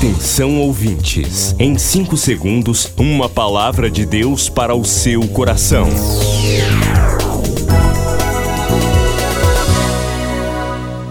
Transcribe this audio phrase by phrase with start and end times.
[0.00, 5.86] Atenção ouvintes, em 5 segundos, uma palavra de Deus para o seu coração.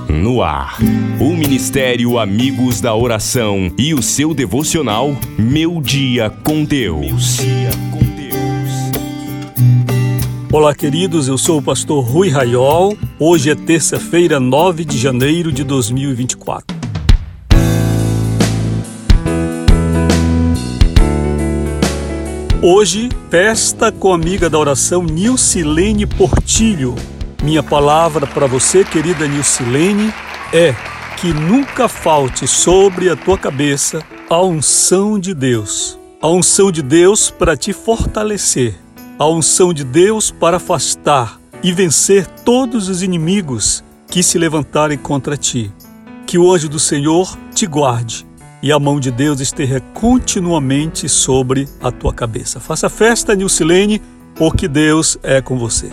[0.10, 0.79] No ar,
[1.20, 7.37] o Ministério Amigos da Oração e o seu devocional Meu Dia com Deus.
[10.51, 12.97] Olá, queridos, eu sou o pastor Rui Raiol.
[13.19, 16.79] Hoje é terça-feira, 9 de janeiro de 2024.
[22.62, 26.94] Hoje, festa com a amiga da oração Nilcilene Portilho.
[27.41, 30.13] Minha palavra para você, querida Nilcilene,
[30.52, 30.76] é
[31.22, 35.98] que nunca falte sobre a tua cabeça a unção de Deus.
[36.22, 38.78] A unção de Deus para te fortalecer.
[39.17, 45.38] A unção de Deus para afastar e vencer todos os inimigos que se levantarem contra
[45.38, 45.72] ti.
[46.28, 48.28] Que o anjo do Senhor te guarde
[48.62, 52.59] e a mão de Deus esteja continuamente sobre a tua cabeça.
[52.59, 54.02] Faça festa, Nilcilene,
[54.36, 55.89] porque Deus é com você.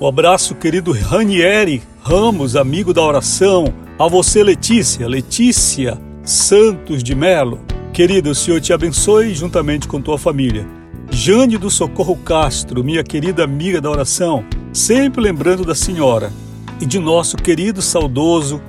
[0.00, 3.72] Um abraço, querido Ranieri Ramos, amigo da oração.
[3.98, 7.60] A você, Letícia, Letícia Santos de Melo.
[7.92, 10.66] Querido, o Senhor te abençoe juntamente com tua família.
[11.10, 16.32] Jane do Socorro Castro, minha querida amiga da oração, sempre lembrando da senhora
[16.80, 18.60] e de nosso querido, saudoso,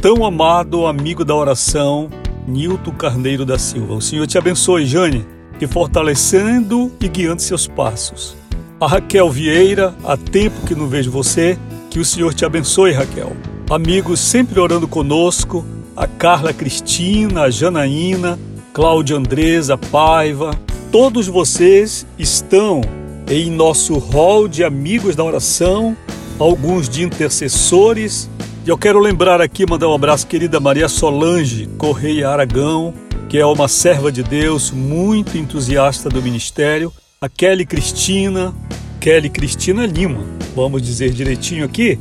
[0.00, 2.08] tão amado amigo da oração,
[2.50, 3.94] Nilton Carneiro da Silva.
[3.94, 5.24] O Senhor te abençoe, Jane,
[5.58, 8.36] te fortalecendo e guiando seus passos.
[8.80, 11.56] A Raquel Vieira, há tempo que não vejo você,
[11.88, 13.36] que o Senhor te abençoe, Raquel.
[13.70, 15.64] Amigos sempre orando conosco,
[15.96, 18.38] a Carla Cristina, a Janaína,
[18.72, 20.50] Cláudia Andresa, Paiva,
[20.90, 22.80] todos vocês estão
[23.28, 25.96] em nosso hall de amigos da oração,
[26.38, 28.28] alguns de intercessores
[28.70, 32.94] e eu quero lembrar aqui, mandar um abraço, querida Maria Solange Correia Aragão,
[33.28, 36.92] que é uma serva de Deus, muito entusiasta do ministério.
[37.20, 38.54] A Kelly Cristina,
[39.00, 40.24] Kelly Cristina Lima.
[40.54, 41.98] Vamos dizer direitinho aqui,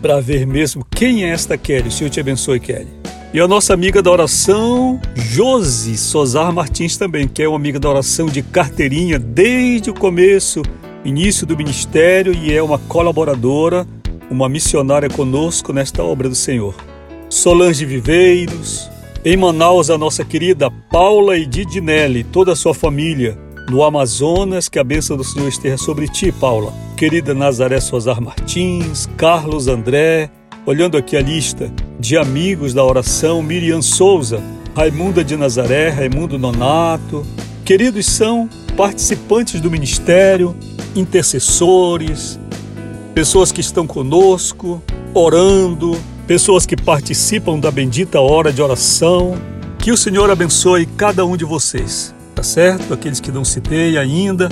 [0.00, 1.88] para ver mesmo quem é esta Kelly.
[1.88, 2.86] O Senhor te abençoe, Kelly.
[3.34, 7.90] E a nossa amiga da oração, Josi Sozar Martins também, que é uma amiga da
[7.90, 10.62] oração de carteirinha desde o começo,
[11.04, 13.84] início do ministério e é uma colaboradora
[14.32, 16.74] uma missionária conosco nesta obra do Senhor.
[17.28, 18.90] Solange Viveiros,
[19.22, 23.38] em Manaus, a nossa querida Paula e Didinelli, toda a sua família,
[23.70, 26.72] no Amazonas, que a bênção do Senhor esteja sobre ti, Paula.
[26.96, 30.30] Querida Nazaré Sozar Martins, Carlos André,
[30.64, 31.70] olhando aqui a lista
[32.00, 34.42] de amigos da oração, Miriam Souza,
[34.74, 37.24] Raimunda de Nazaré, Raimundo Nonato.
[37.64, 40.56] Queridos são participantes do ministério,
[40.96, 42.40] intercessores,
[43.14, 44.82] pessoas que estão conosco,
[45.14, 45.94] orando,
[46.26, 49.34] pessoas que participam da bendita hora de oração.
[49.78, 52.94] Que o Senhor abençoe cada um de vocês, tá certo?
[52.94, 54.48] Aqueles que não citei ainda,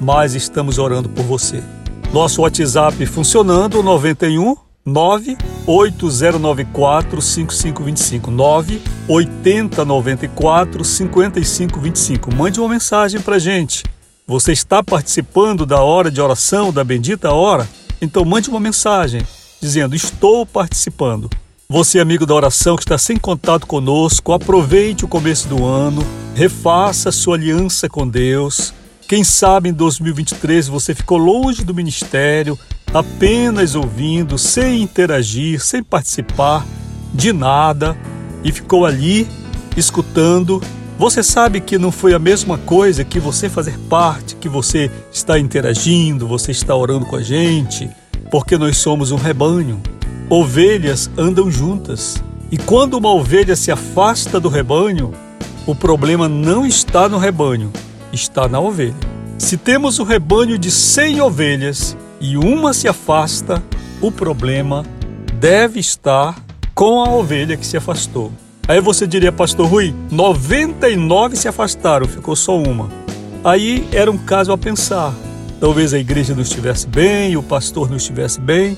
[0.00, 1.60] mas estamos orando por você.
[2.12, 12.32] Nosso WhatsApp funcionando 91 98094 5525 98094 5525.
[12.34, 13.82] Mande uma mensagem para gente.
[14.26, 17.66] Você está participando da hora de oração, da bendita hora?
[18.00, 19.22] Então mande uma mensagem
[19.60, 21.30] dizendo: Estou participando.
[21.68, 26.00] Você, amigo da oração que está sem contato conosco, aproveite o começo do ano,
[26.34, 28.72] refaça sua aliança com Deus.
[29.08, 32.56] Quem sabe em 2023 você ficou longe do ministério,
[32.94, 36.64] apenas ouvindo, sem interagir, sem participar
[37.12, 37.96] de nada
[38.44, 39.26] e ficou ali
[39.76, 40.62] escutando.
[40.98, 45.38] Você sabe que não foi a mesma coisa que você fazer parte, que você está
[45.38, 47.90] interagindo, você está orando com a gente
[48.30, 49.80] porque nós somos um rebanho.
[50.28, 52.22] Ovelhas andam juntas.
[52.50, 55.12] E quando uma ovelha se afasta do rebanho,
[55.66, 57.72] o problema não está no rebanho,
[58.12, 58.94] está na ovelha.
[59.38, 63.62] Se temos um rebanho de 100 ovelhas e uma se afasta,
[64.00, 64.84] o problema
[65.34, 66.36] deve estar
[66.74, 68.32] com a ovelha que se afastou.
[68.68, 72.88] Aí você diria, Pastor Rui, 99 se afastaram, ficou só uma.
[73.44, 75.14] Aí era um caso a pensar.
[75.60, 78.76] Talvez a igreja não estivesse bem, o pastor não estivesse bem,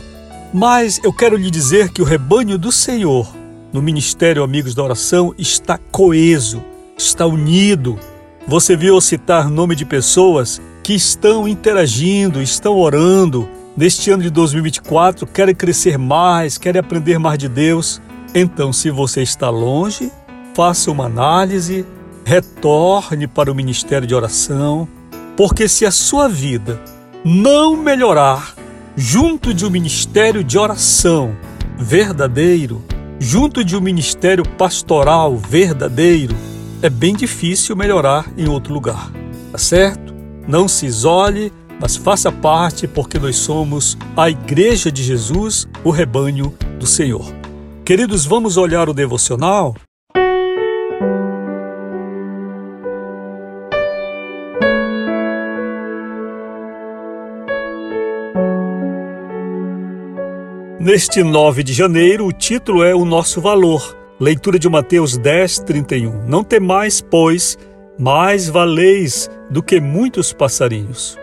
[0.52, 3.34] mas eu quero lhe dizer que o rebanho do Senhor,
[3.72, 6.62] no Ministério Amigos da Oração, está coeso,
[6.96, 7.98] está unido.
[8.46, 13.48] Você viu citar nome de pessoas que estão interagindo, estão orando.
[13.74, 18.02] Neste ano de 2024, querem crescer mais, querem aprender mais de Deus.
[18.34, 20.12] Então, se você está longe,
[20.54, 21.86] faça uma análise,
[22.24, 24.86] retorne para o Ministério de Oração,
[25.36, 26.80] porque se a sua vida
[27.24, 28.54] não melhorar
[28.96, 31.36] junto de um ministério de oração
[31.78, 32.82] verdadeiro,
[33.20, 36.34] junto de um ministério pastoral verdadeiro,
[36.82, 39.10] é bem difícil melhorar em outro lugar.
[39.52, 40.12] Tá certo?
[40.46, 46.52] Não se isole, mas faça parte, porque nós somos a Igreja de Jesus, o rebanho
[46.78, 47.37] do Senhor.
[47.88, 49.74] Queridos, vamos olhar o devocional?
[60.78, 63.96] Neste 9 de janeiro, o título é O Nosso Valor.
[64.20, 66.26] Leitura de Mateus 10, 31.
[66.26, 67.56] Não temais, pois,
[67.98, 71.16] mais valeis do que muitos passarinhos.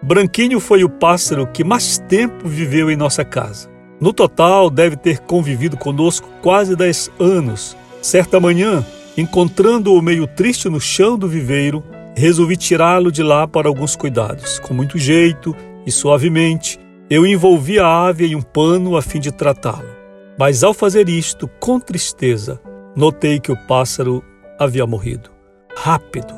[0.00, 3.71] Branquinho foi o pássaro que mais tempo viveu em nossa casa.
[4.02, 7.76] No total, deve ter convivido conosco quase 10 anos.
[8.02, 8.84] Certa manhã,
[9.16, 11.84] encontrando-o meio triste no chão do viveiro,
[12.16, 14.58] resolvi tirá-lo de lá para alguns cuidados.
[14.58, 15.54] Com muito jeito
[15.86, 19.88] e suavemente, eu envolvi a ave em um pano a fim de tratá-lo.
[20.36, 22.60] Mas ao fazer isto, com tristeza,
[22.96, 24.20] notei que o pássaro
[24.58, 25.30] havia morrido.
[25.76, 26.34] Rápido,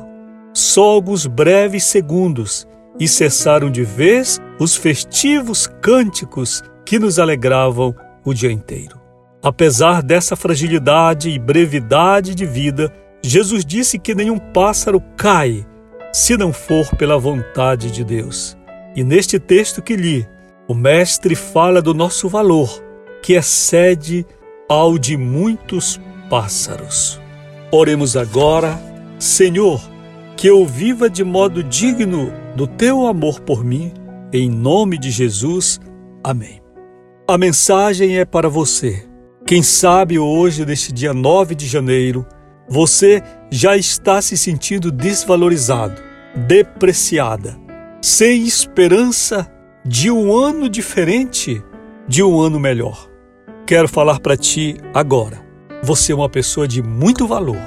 [0.53, 2.67] só alguns breves segundos,
[2.99, 8.99] e cessaram de vez os festivos cânticos que nos alegravam o dia inteiro.
[9.41, 12.91] Apesar dessa fragilidade e brevidade de vida,
[13.21, 15.65] Jesus disse que nenhum pássaro cai
[16.11, 18.57] se não for pela vontade de Deus.
[18.95, 20.27] E neste texto que li,
[20.67, 22.81] o Mestre fala do nosso valor,
[23.21, 24.25] que excede
[24.69, 25.99] ao de muitos
[26.29, 27.19] pássaros.
[27.71, 28.79] Oremos agora,
[29.19, 29.81] Senhor,
[30.37, 33.91] que eu viva de modo digno do teu amor por mim,
[34.31, 35.79] em nome de Jesus.
[36.23, 36.64] Amém.
[37.27, 39.03] A mensagem é para você.
[39.47, 42.23] Quem sabe hoje, neste dia 9 de janeiro,
[42.69, 43.19] você
[43.49, 45.99] já está se sentindo desvalorizado,
[46.35, 47.57] depreciada,
[47.99, 49.51] sem esperança
[49.83, 51.63] de um ano diferente,
[52.07, 53.09] de um ano melhor.
[53.65, 55.43] Quero falar para ti agora.
[55.81, 57.57] Você é uma pessoa de muito valor,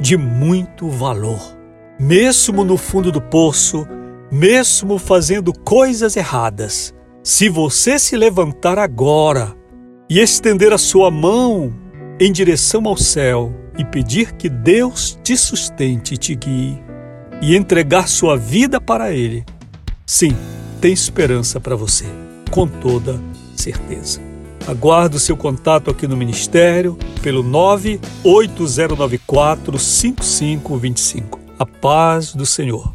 [0.00, 1.56] de muito valor.
[1.96, 3.86] Mesmo no fundo do poço,
[4.32, 6.92] mesmo fazendo coisas erradas,
[7.26, 9.52] se você se levantar agora
[10.08, 11.74] e estender a sua mão
[12.20, 16.80] em direção ao céu e pedir que Deus te sustente e te guie
[17.42, 19.44] e entregar sua vida para Ele,
[20.06, 20.36] sim,
[20.80, 22.04] tem esperança para você,
[22.48, 23.20] com toda
[23.56, 24.20] certeza.
[24.64, 31.40] Aguardo seu contato aqui no Ministério pelo 98094 5525.
[31.58, 32.94] A paz do Senhor.